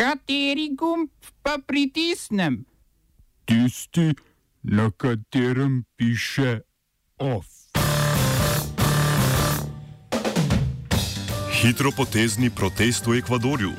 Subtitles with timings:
[0.00, 1.10] Kateri gumb
[1.44, 2.64] pa pritisnem?
[3.44, 4.14] Tisti,
[4.62, 6.60] na katerem piše
[7.20, 7.44] OF.
[11.60, 13.72] Hitropotezni protest v Ekvadorju.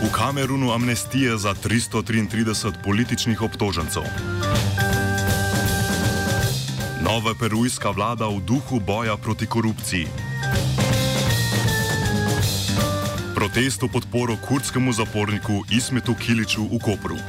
[0.00, 4.02] V Kamerunu amnestije za 333 političnih obtožencev.
[7.04, 10.31] Nova perujska vlada v duhu boja proti korupciji.
[13.52, 17.20] Protest v podporo kurdskemu zaporniku Ismetu Kiliču v Kopru.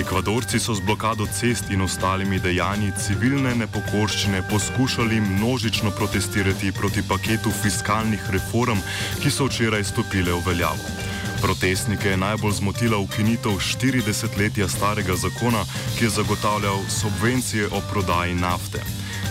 [0.00, 7.52] Ekvadorci so z blokado cest in ostalimi dejanji civilne nepokorščine poskušali množično protestirati proti paketu
[7.52, 8.80] fiskalnih reform,
[9.20, 11.20] ki so včeraj stopile v veljavo.
[11.42, 15.64] Protestnike je najbolj zmotila ukinitev 40-letja starega zakona,
[15.98, 18.78] ki je zagotavljal subvencije o prodaji nafte.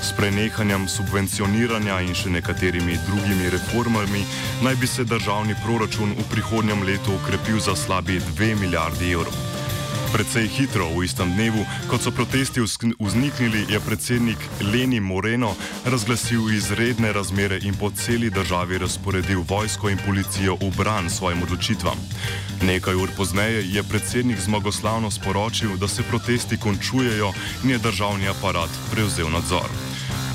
[0.03, 4.25] S prenehanjem subvencioniranja in še nekaterimi drugimi reformami
[4.63, 9.50] naj bi se državni proračun v prihodnjem letu ukrepil za slabi 2 milijardi evrov.
[10.11, 12.59] Predvsej hitro, v istem dnevu, kot so protesti
[12.99, 19.97] vzniknili, je predsednik Leni Moreno razglasil izredne razmere in po celi državi razporedil vojsko in
[20.05, 21.95] policijo v bran svojim odločitvam.
[22.61, 27.31] Nekaj ur pozneje je predsednik zmagoslavno sporočil, da se protesti končujejo
[27.63, 29.90] in je državni aparat prevzel nadzor.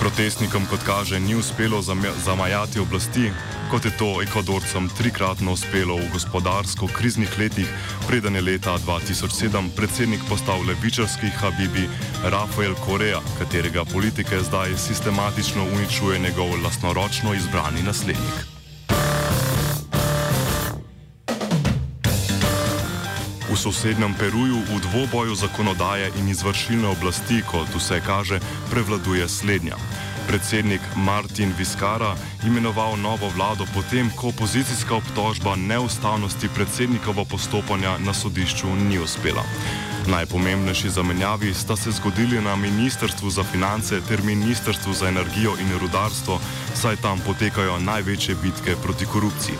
[0.06, 1.82] Protestnikom, kot kaže, ni uspelo
[2.24, 3.32] zamajati oblasti,
[3.70, 7.66] kot je to Ekvadorcem trikratno uspelo v gospodarsko-kriznih letih,
[8.06, 11.90] preden je leta 2007 predsednik postal levičarski Habibi
[12.22, 18.55] Rafael Korea, katerega politike zdaj sistematično uničuje njegov lastnoročno izbrani naslednik.
[23.56, 28.36] V sosednjem Peruju v dvoboju zakonodaje in izvršilne oblasti, kot vse kaže,
[28.68, 29.80] prevladuje slednja
[30.26, 38.66] predsednik Martin Viskara imenoval novo vlado potem, ko opozicijska obtožba neustavnosti predsednikova postopanja na sodišču
[38.88, 39.42] ni uspela.
[40.06, 46.40] Najpomembnejši zamenjavi sta se zgodili na Ministrstvu za finance ter Ministrstvu za energijo in rudarstvo,
[46.74, 49.54] saj tam potekajo največje bitke proti korupciji.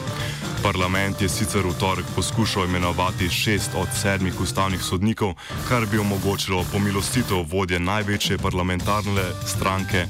[0.66, 5.34] Parlament je sicer v torek poskušal imenovati šest od sedmih ustavnih sodnikov,
[5.69, 10.06] kar bi omogočilo pomilostitev vodje največje parlamentarne stranke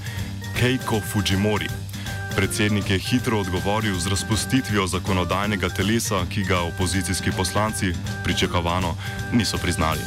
[0.57, 1.69] Keiko Fujimori.
[2.37, 7.93] Predsednik je hitro odgovoril z razpustitvijo zakonodajnega telesa, ki ga opozicijski poslanci
[8.25, 8.97] pričakovano
[9.33, 10.01] niso priznali.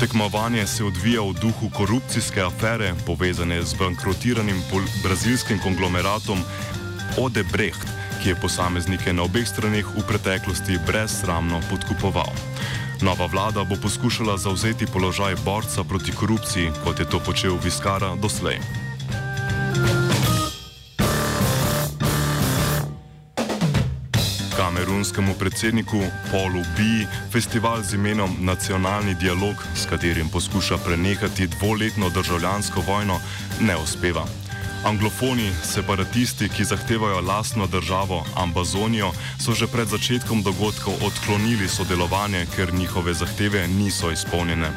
[0.00, 4.62] Tekmovanje se odvija v duhu korupcijske afere, povezane z bankrotiranim
[5.02, 6.42] brazilskim konglomeratom
[7.18, 7.95] Odebrecht,
[8.26, 12.26] ki je posameznike na obeh straneh v preteklosti brezsramno podkupoval.
[12.98, 18.58] Nova vlada bo poskušala zauzeti položaj borca proti korupciji, kot je to počel Viskara doslej.
[24.56, 32.82] kamerunskemu predsedniku Paulu Biji festival z imenom Nacionalni dialog, s katerim poskuša prenehati dvoletno državljansko
[32.82, 33.20] vojno,
[33.60, 34.45] ne uspeva.
[34.86, 39.10] Anglofoni, separatisti, ki zahtevajo lastno državo Ambazonijo,
[39.42, 44.70] so že pred začetkom dogodkov odklonili sodelovanje, ker njihove zahteve niso izpolnjene.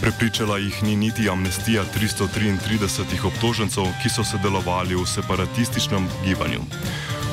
[0.00, 6.64] Prepričala jih ni niti amnestija 333 obtožencev, ki so sodelovali v separatističnem gibanju.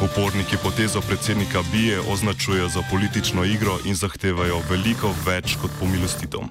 [0.03, 6.43] Uporniki potezo predsednika Bije označujejo za politično igro in zahtevajo veliko več kot pomilostitev.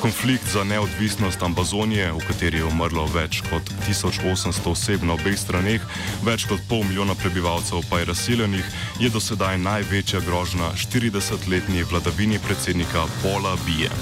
[0.00, 5.84] Konflikt za neodvisnost Ambazonije, v kateri je umrlo več kot 1800 oseb na obeh straneh,
[6.24, 8.64] več kot pol milijona prebivalcev pa je razseljenih,
[9.00, 13.92] je do sedaj največja grožnja 40-letni vladavini predsednika Paula Bije.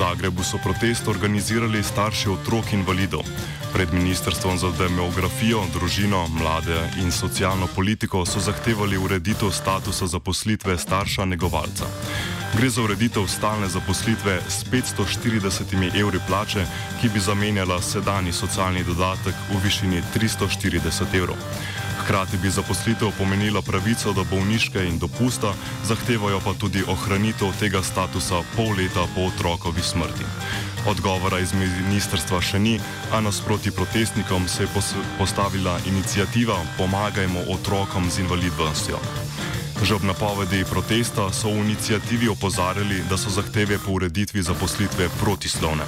[0.00, 3.26] Zagrebu so protest organizirali starši otrok invalidov.
[3.72, 11.24] Pred Ministrstvom za demografijo, družino, mlade in socialno politiko so zahtevali ureditev statusa zaposlitve starša
[11.24, 11.86] negovalca.
[12.56, 16.66] Gre za ureditev stalne zaposlitve s 540 evri plače,
[17.00, 21.36] ki bi zamenjala sedajni socialni dodatek v višini 340 evrov.
[22.02, 28.42] Hkrati bi zaposlitev pomenila pravico do bolniške in dopusta, zahtevajo pa tudi ohranitev tega statusa
[28.56, 30.24] pol leta po otrokovi smrti.
[30.88, 32.78] Odgovora iz ministrstva še ni,
[33.12, 34.68] a nasproti protestnikom se je
[35.18, 38.96] postavila inicijativa Pomagajmo otrokom z invalidnostjo.
[39.82, 45.84] Že ob napovedi protesta so v inicijativi opozarjali, da so zahteve po ureditvi zaposlitve protislovne.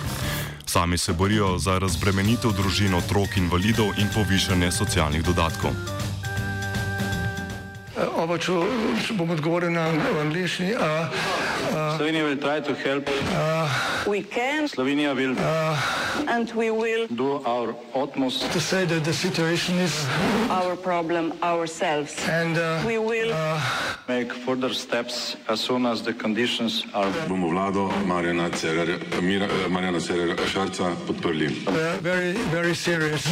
[0.67, 6.12] Sami se borijo za razbremenitev družin, otrok, invalidov in povišanje socialnih dodatkov.
[8.23, 8.55] Oba, če,
[9.03, 9.89] če bom odgovoril na
[10.23, 10.69] angliški.
[11.97, 13.09] Slovenija will try to help.
[14.07, 15.35] We can Slovenija will
[16.29, 20.07] and we will do our utmost To say that the situation is
[20.51, 22.15] our problem ourselves.
[22.29, 23.35] and uh, We will
[24.09, 29.69] make further steps as soon as the conditions are bomo vlado Marjana Cererja, Mira, eh,
[29.69, 31.49] Marjana Cererja Šarca podprli.
[31.67, 33.27] uh, very, very serious.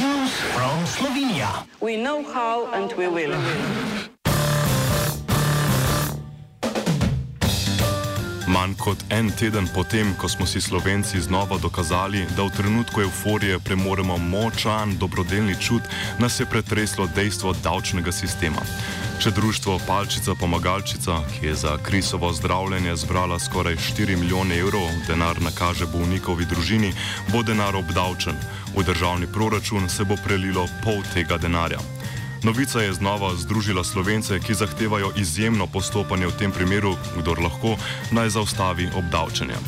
[1.80, 3.34] we know how and we will.
[8.90, 14.16] Kot en teden potem, ko smo si Slovenci znova dokazali, da v trenutku euforije premoremo
[14.18, 15.82] močan dobrodelni čut,
[16.18, 18.58] nas je pretreslo dejstvo davčnega sistema.
[19.22, 25.38] Če društvo Palčica Pomagalčica, ki je za krisovo zdravljenje zbrala skoraj 4 milijone evrov, denar
[25.38, 26.90] nakaže bolnikovi družini,
[27.30, 28.34] bo denar obdavčen.
[28.74, 31.99] V državni proračun se bo prelilo pol tega denarja.
[32.42, 37.76] Novica je znova združila slovence, ki zahtevajo izjemno postopanje v tem primeru, kdor lahko
[38.10, 39.60] naj zaustavi obdavčenje.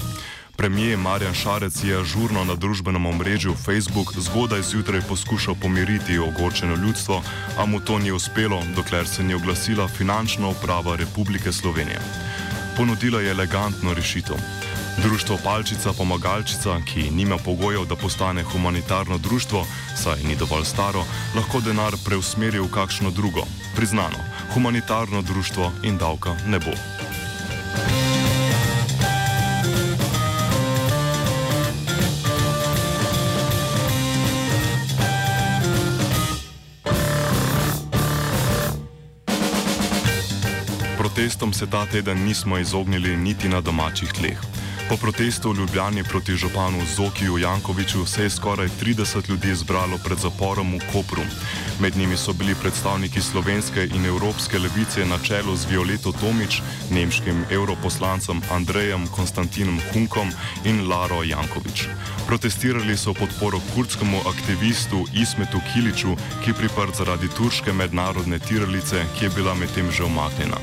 [0.56, 7.22] Premijer Marjan Šarec je žurno na družbenem omrežju Facebook zgodaj zjutraj poskušal pomiriti ogorčeno ljudstvo,
[7.58, 12.00] a mu to ni uspelo, dokler se ni oglasila finančna uprava Republike Slovenije.
[12.76, 14.36] Ponudila je elegantno rešitev.
[15.02, 19.66] Društvo Palčica Pomagalčica, ki nima pogojev, da postane humanitarno društvo,
[20.02, 21.04] saj ni dovolj staro,
[21.36, 23.44] lahko denar preusmeri v kakšno drugo,
[23.76, 24.18] priznano,
[24.54, 26.72] humanitarno društvo in davka ne bo.
[41.22, 44.38] Protestom se ta teden nismo izognili niti na domačih tleh.
[44.88, 50.18] Po protestu v Ljubljani proti županu Zokiju Jankoviču se je skoraj 30 ljudi zbralo pred
[50.18, 51.22] zaporom v Kopru.
[51.80, 57.44] Med njimi so bili predstavniki slovenske in evropske levice na čelu z Violeto Tomič, nemškim
[57.50, 60.30] europoslancem Andrejem Konstantinom Hunkom
[60.64, 61.88] in Laro Jankovič.
[62.26, 69.06] Protestirali so v podporo kurdskemu aktivistu Ismetu Kiliču, ki je priprt zaradi turške mednarodne tiralice,
[69.18, 70.56] ki je bila medtem že omaknjena.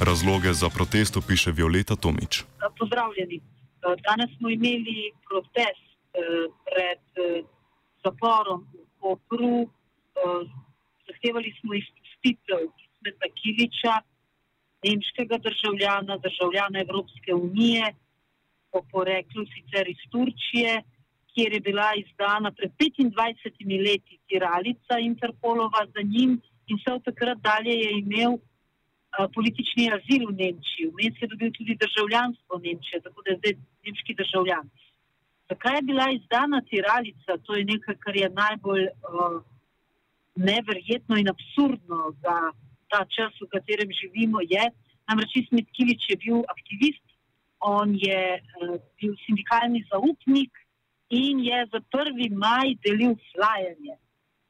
[0.00, 2.51] Razloge za protest piše Violeta Tomič.
[2.82, 3.38] Pozdravljeni.
[3.38, 4.98] Eh, Danes smo imeli
[5.28, 7.42] protest eh, pred eh,
[8.04, 8.60] zaporom
[9.00, 9.16] v.
[10.16, 10.42] Eh,
[11.06, 13.94] Zahtevali smo izpustitev Ismeta Kiliča,
[14.84, 17.84] nemškega državljana, državljana Evropske unije,
[18.72, 20.72] po poreklu sicer iz Turčije,
[21.34, 27.38] kjer je bila izdana pred 25 leti tiralica Interpolova za njim in vse od takrat
[27.38, 28.32] dalje je imel
[29.34, 30.90] politični azil v Nemčiji.
[30.92, 33.54] Vmes je dobil tudi državljanstvo Nemčije, tako da je zdaj
[33.86, 34.70] nemški državljan.
[35.48, 37.36] Zakaj je bila izdana tiralica?
[37.44, 39.42] To je nekaj, kar je najbolj uh,
[40.36, 42.36] neverjetno in absurdno za
[42.90, 44.40] ta čas, v katerem živimo.
[44.40, 44.64] Je.
[45.08, 47.04] Namreč Ismet Kilič je bil aktivist,
[47.60, 50.52] on je uh, bil sindikalni zaupnik
[51.10, 52.32] in je za 1.
[52.44, 53.98] maj delil flajerje.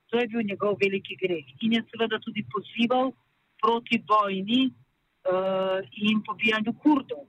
[0.09, 1.47] To je bil njegov veliki greh.
[1.65, 3.11] In je seveda tudi pozival
[3.63, 5.79] proti vojni uh,
[6.09, 7.23] in pobijanju kurdov.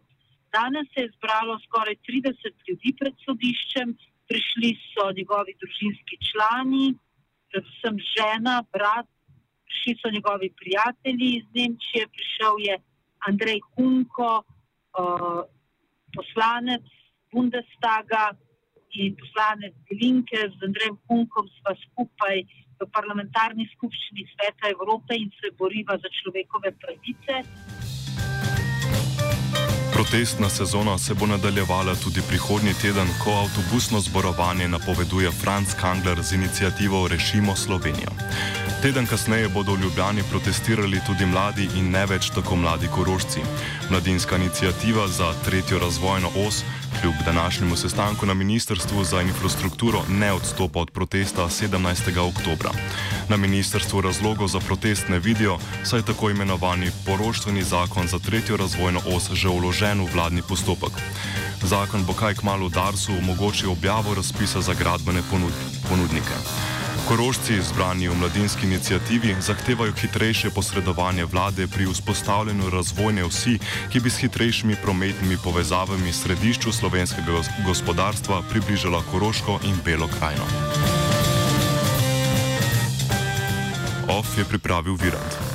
[0.54, 3.96] Danes se je zbralo skoraj 30 ljudi pred sodiščem,
[4.30, 6.94] prišli so njegovi družinski člani,
[7.52, 9.10] predvsem žena, brat,
[9.66, 12.76] prišli so njegovi prijatelji iz Nemčije, prišel je
[13.28, 15.42] Andrej Hunko, uh,
[16.16, 16.86] poslanec
[17.32, 18.26] Bundestaga
[18.94, 22.46] in poslanec Glinke z Andrejem Hunkom sva skupaj
[22.84, 27.34] v parlamentarni skupščini Sveta Evrope in se boriva za človekove pravice.
[29.94, 36.34] Protestna sezona se bo nadaljevala tudi prihodnji teden, ko avtobusno zborovanje napoveduje Franz Kangler z
[36.34, 38.12] inicijativo Rešimo Slovenijo.
[38.84, 43.40] Teden kasneje bodo v Ljubljani protestirali tudi mladi in ne več tako mladi korožci.
[43.90, 46.64] Mladinska inicijativa za tretjo razvojno os
[47.00, 52.20] kljub današnjemu sestanku na Ministrstvu za infrastrukturo ne odstopa od protesta 17.
[52.20, 52.72] oktobra.
[53.30, 58.58] Na ministrstvu razlogov za protest ne vidijo, saj je tako imenovani poroštveni zakon za tretjo
[58.58, 60.92] razvojno os že vložen v vladni postopek.
[61.62, 65.54] Zakon bo kaj kmalo Darsu omogočil objavo razpisa za gradbene ponud
[65.90, 66.36] ponudnike.
[67.08, 73.60] Korožci, zbrani v mladinski inicijativi, zahtevajo hitrejše posredovanje vlade pri vzpostavljanju razvojne vsi,
[73.92, 80.48] ki bi s hitrejšimi prometnimi povezavami središču slovenskega gospodarstva približala Koroško in Belo krajino.
[84.08, 85.53] OF je pripravil Virant.